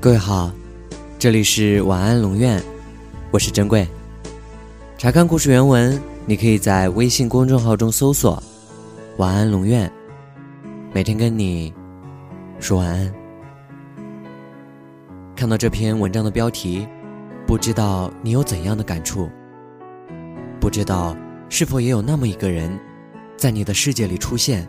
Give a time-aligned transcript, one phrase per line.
[0.00, 0.52] 各位好，
[1.18, 2.62] 这里是晚安龙院，
[3.32, 3.84] 我是珍贵。
[4.96, 8.40] 查看故事原文，你可以在微信公众号中搜索
[9.18, 9.90] “晚安龙院”，
[10.94, 11.74] 每天跟你
[12.60, 13.12] 说晚安。
[15.34, 16.86] 看到这篇文章的标题，
[17.44, 19.28] 不知道你有怎样的感触？
[20.60, 21.16] 不知道
[21.48, 22.78] 是否也有那么一个人，
[23.36, 24.64] 在你的世界里出现？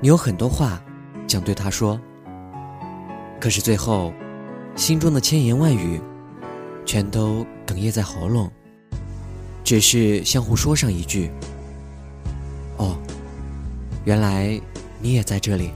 [0.00, 0.80] 你有很多话
[1.26, 2.00] 想对他说。
[3.42, 4.12] 可是最后，
[4.76, 6.00] 心中的千言万语，
[6.86, 8.48] 全都哽咽在喉咙，
[9.64, 11.28] 只是相互说上一句
[12.78, 12.96] ：“哦，
[14.04, 14.60] 原来
[15.00, 15.72] 你也在这里。”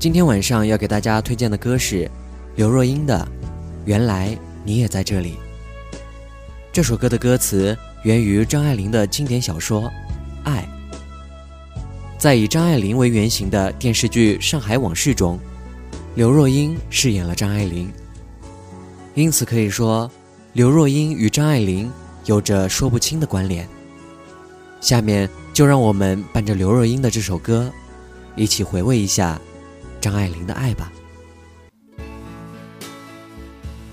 [0.00, 2.10] 今天晚上要给大家推荐的歌是
[2.56, 3.16] 刘若英的
[3.84, 5.34] 《原来你也在这里》。
[6.72, 9.82] 这首歌的歌词源于张爱玲的经典小说
[10.42, 10.68] 《爱》，
[12.18, 15.38] 在以张爱玲为原型的电视剧《上海往事》中。
[16.16, 17.92] 刘若英饰演了张爱玲，
[19.14, 20.10] 因此可以说，
[20.54, 21.92] 刘若英与张爱玲
[22.24, 23.68] 有着说不清的关联。
[24.80, 27.70] 下面就让我们伴着刘若英的这首歌，
[28.34, 29.38] 一起回味一下
[30.00, 30.90] 张爱玲的爱吧。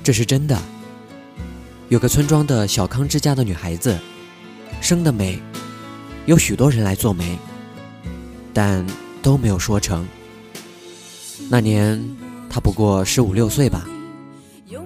[0.01, 0.57] 这是真的。
[1.89, 3.99] 有个村庄的小康之家的女孩子，
[4.79, 5.41] 生的美，
[6.25, 7.37] 有许多人来做媒，
[8.53, 8.85] 但
[9.21, 10.07] 都没有说成。
[11.49, 12.03] 那年，
[12.49, 13.87] 他不过十五六岁吧。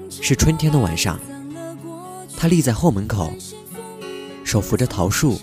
[0.10, 1.20] 是春天的晚上，
[2.36, 3.32] 他立在后门口，
[4.44, 5.40] 手扶着桃树。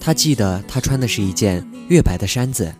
[0.00, 2.72] 他记得他穿的是一件月白的衫子。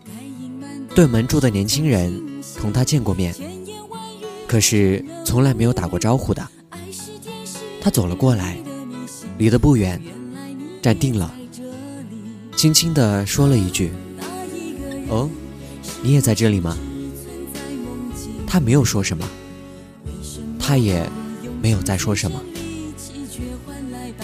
[0.94, 2.22] 对门住的年轻人
[2.58, 3.34] 同他见过面，
[4.46, 6.46] 可是从来没有打过招呼的。
[7.80, 8.56] 他走了过来，
[9.38, 10.00] 离得不远，
[10.80, 11.34] 站定了，
[12.54, 13.90] 轻轻地说了一句
[15.08, 15.28] ：“哦。”
[16.06, 16.78] 你也在这里吗？
[18.46, 19.28] 他没有说什么，
[20.56, 21.04] 他也
[21.60, 22.40] 没有再说什么。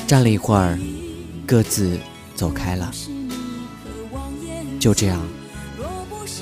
[0.07, 0.79] 站了一会儿，
[1.45, 1.99] 各自
[2.37, 2.89] 走开了。
[4.79, 5.21] 就这样，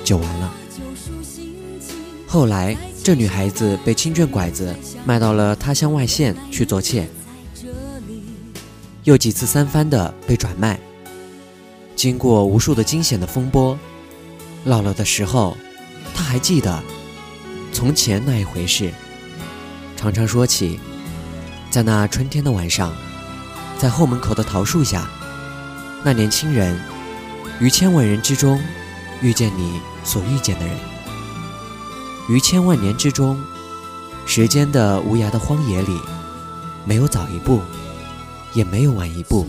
[0.04, 0.52] 就完了。
[2.26, 7.08] 后来，这女孩子被亲眷拐子卖到了他乡外县去做妾，
[9.04, 10.78] 又几次三番的被转卖。
[11.96, 13.78] 经过无数的惊险的风波。
[14.64, 15.56] 老了的时候，
[16.14, 16.82] 他还记得
[17.72, 18.92] 从前那一回事，
[19.96, 20.78] 常常说起，
[21.70, 22.92] 在那春天的晚上，
[23.78, 25.08] 在后门口的桃树下，
[26.04, 26.78] 那年轻人
[27.58, 28.60] 于千万人之中
[29.22, 30.76] 遇见你所遇见的人，
[32.28, 33.42] 于千万年之中，
[34.26, 35.98] 时间的无涯的荒野里，
[36.84, 37.62] 没有早一步，
[38.52, 39.46] 也没有晚一步，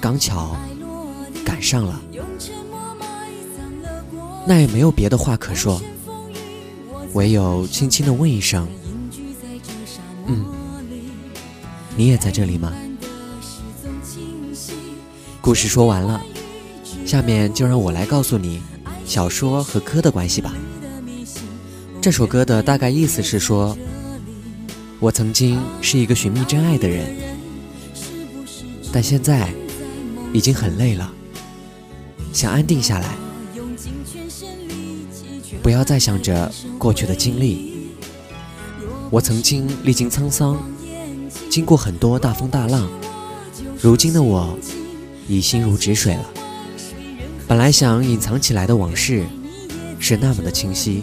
[0.00, 0.56] 刚巧
[1.44, 2.00] 赶上了。
[4.46, 5.82] 那也没有别的话可说，
[7.14, 8.68] 唯有轻轻的问一声
[10.26, 10.44] ：“嗯，
[11.96, 12.72] 你也在这里吗？”
[15.42, 16.22] 故事说完了，
[17.04, 18.62] 下面就让我来告诉你
[19.04, 20.54] 小说和歌的关系吧。
[22.00, 23.76] 这首歌的大概意思是说，
[25.00, 27.16] 我曾经是一个寻觅真爱的人，
[28.92, 29.52] 但现在
[30.32, 31.12] 已经很累了，
[32.32, 33.16] 想安定下来。
[35.66, 37.72] 不要再想着过去的经历。
[39.10, 40.56] 我曾经历经沧桑，
[41.50, 42.88] 经过很多大风大浪。
[43.82, 44.56] 如今的我，
[45.26, 46.24] 已心如止水了。
[47.48, 49.24] 本来想隐藏起来的往事，
[49.98, 51.02] 是那么的清晰。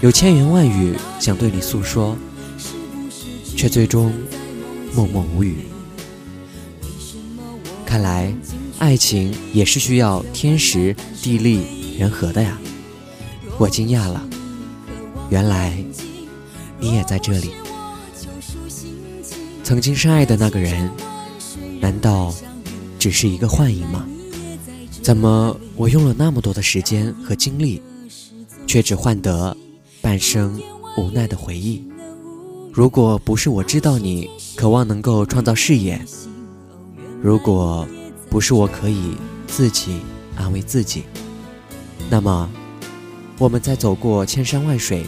[0.00, 2.16] 有千言万语想对你诉说，
[3.56, 4.12] 却最终
[4.92, 5.58] 默默无语。
[7.86, 8.34] 看来，
[8.80, 12.58] 爱情也是需要天时地利人和的呀。
[13.62, 14.20] 我惊讶了，
[15.30, 15.72] 原来
[16.80, 17.52] 你也在这里。
[19.62, 20.90] 曾经深爱的那个人，
[21.80, 22.34] 难道
[22.98, 24.04] 只是一个幻影吗？
[25.00, 27.80] 怎么我用了那么多的时间和精力，
[28.66, 29.56] 却只换得
[30.00, 30.60] 半生
[30.98, 31.84] 无奈的回忆？
[32.72, 36.04] 如果不是我知道你渴望能够创造事业，
[37.22, 37.86] 如果
[38.28, 39.12] 不是我可以
[39.46, 40.00] 自己
[40.34, 41.04] 安慰自己，
[42.10, 42.50] 那么。
[43.42, 45.04] 我们在走过千山万水，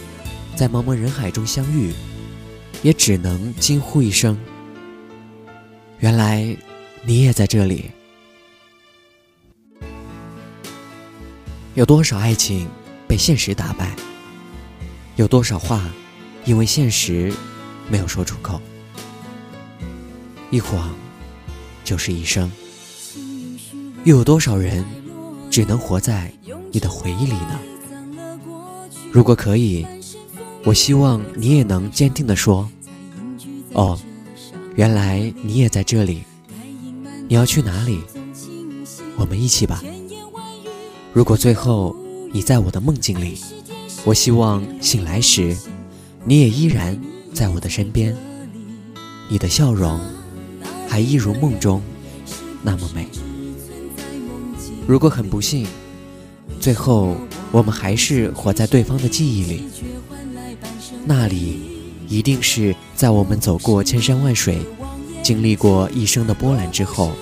[0.57, 1.93] 在茫茫人海中相遇，
[2.83, 4.37] 也只能惊呼一声
[6.03, 6.45] ：“原来
[7.05, 7.93] 你也在这里。”
[11.75, 12.69] 有多少爱情
[13.07, 13.95] 被现实打败？
[15.15, 15.89] 有多少话
[16.45, 17.33] 因为现实
[17.89, 18.61] 没有说出口？
[20.51, 20.93] 一晃
[21.85, 22.51] 就是一生。
[24.03, 24.85] 又有多少人
[25.49, 26.33] 只能活在
[26.73, 27.61] 你的回忆里呢？
[29.15, 29.87] 如果可以，
[30.65, 32.69] 我希望你也能坚定地说
[33.73, 33.97] ：“哦，
[34.75, 36.25] 原来你也在这里。
[37.29, 38.01] 你要去哪里？
[39.17, 39.81] 我们一起吧。”
[41.15, 41.95] 如果最后
[42.33, 43.39] 你在我的梦境里，
[44.05, 45.57] 我希望醒来时，
[46.25, 47.01] 你也依然
[47.33, 48.17] 在我的身边，
[49.29, 50.01] 你的笑容
[50.89, 51.81] 还一如梦中
[52.65, 53.07] 那么美。
[54.89, 55.69] 如果很不幸，
[56.59, 57.15] 最后
[57.55, 59.63] 我们还是活在对方的记忆里，
[61.05, 61.61] 那里
[62.09, 64.59] 一定是在我们走过千山万水，
[65.23, 67.13] 经历过一生的波澜之后，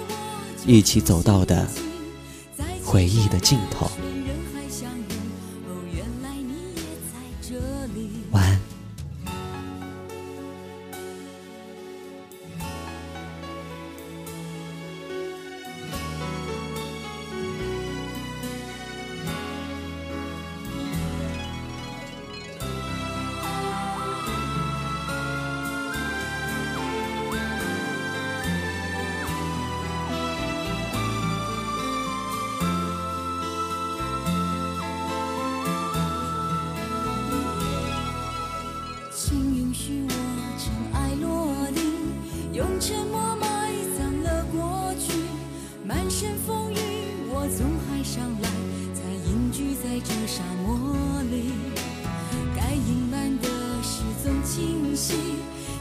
[0.66, 1.68] 一起走到的。
[2.82, 3.90] 回忆的尽头。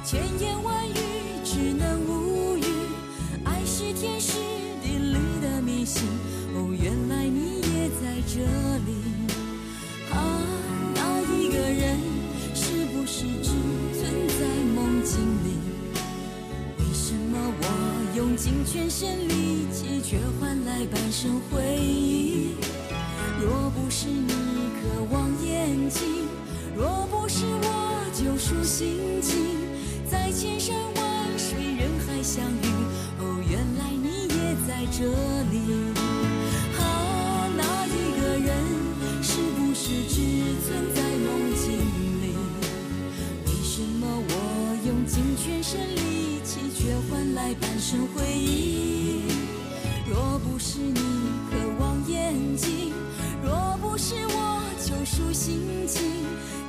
[0.04, 0.94] 千言万语
[1.44, 2.64] 只能无语。
[3.44, 4.40] 爱是天时
[4.82, 6.08] 地利的迷信，
[6.56, 8.40] 哦，原来你也在这
[8.88, 8.92] 里。
[10.12, 10.42] 啊，
[10.96, 12.00] 那一个人
[12.56, 13.52] 是不是只
[13.94, 14.40] 存在
[14.74, 15.60] 梦境里？
[16.80, 22.56] 为什么我用尽全身力气，却换来半生回忆。
[23.40, 24.34] 若不是你
[24.82, 26.28] 渴望眼睛，
[26.76, 27.81] 若不是我
[28.24, 29.34] 救赎心情，
[30.08, 32.68] 在千山万水人海相遇。
[33.18, 35.10] 哦，原来你也在这
[35.50, 35.58] 里。
[36.78, 38.54] 啊，那一个人
[39.24, 40.22] 是不是只
[40.62, 41.74] 存在梦境
[42.22, 42.38] 里？
[43.48, 44.32] 为什么我
[44.86, 46.60] 用尽全身力气？
[46.78, 49.24] 却换来半生回忆。
[50.08, 50.94] 若不是你
[51.50, 52.94] 渴望眼睛，
[53.44, 56.04] 若不是我救赎心情，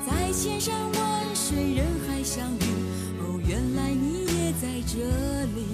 [0.07, 2.65] 在千山万水，人海相遇。
[3.21, 4.99] 哦，原来你也在这
[5.55, 5.67] 里。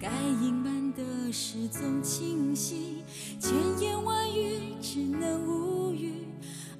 [0.00, 0.08] 该
[0.42, 3.04] 隐瞒的事总清晰，
[3.38, 6.26] 千言万语只能无语。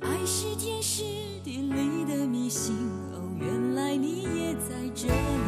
[0.00, 1.02] 爱是天时
[1.44, 2.75] 地利的迷信。
[3.12, 5.40] 哦，原来你也在这里。